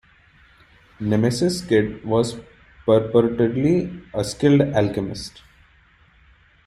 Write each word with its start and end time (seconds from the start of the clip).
Nemesis 0.99 1.61
Kid 1.63 2.03
was 2.03 2.33
purportedly 2.87 4.03
a 4.15 4.23
skilled 4.23 4.61
alchemist. 4.73 5.43